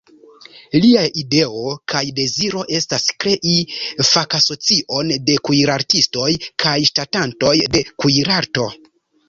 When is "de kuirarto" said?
7.77-8.71